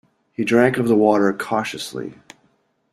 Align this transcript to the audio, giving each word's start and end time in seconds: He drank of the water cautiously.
He 0.33 0.43
drank 0.43 0.77
of 0.77 0.87
the 0.87 0.95
water 0.95 1.31
cautiously. 1.31 2.15